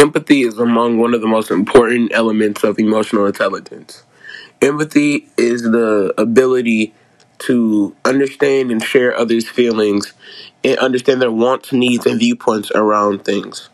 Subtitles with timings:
[0.00, 4.02] Empathy is among one of the most important elements of emotional intelligence.
[4.62, 6.94] Empathy is the ability
[7.40, 10.14] to understand and share others' feelings
[10.64, 13.68] and understand their wants, needs, and viewpoints around things.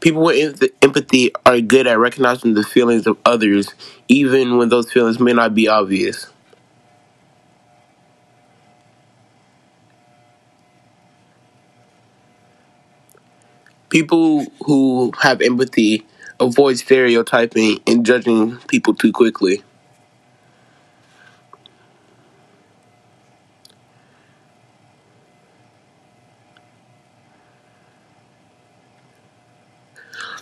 [0.00, 3.74] People with empathy are good at recognizing the feelings of others,
[4.08, 6.26] even when those feelings may not be obvious.
[13.90, 16.06] People who have empathy
[16.40, 19.62] avoid stereotyping and judging people too quickly.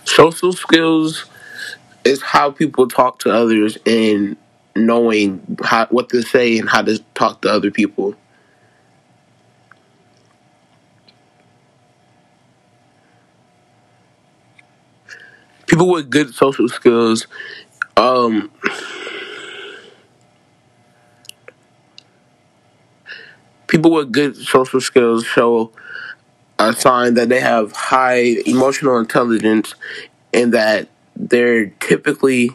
[0.03, 1.25] Social skills
[2.03, 4.37] is how people talk to others and
[4.75, 8.15] knowing how, what to say and how to talk to other people.
[15.77, 17.27] People with good social skills
[17.97, 18.49] um
[23.67, 25.71] people with good social skills show
[26.57, 29.75] a sign that they have high emotional intelligence
[30.33, 32.49] and that they're typically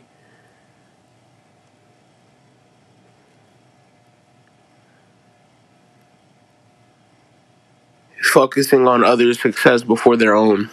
[8.20, 10.70] focusing on others' success before their own.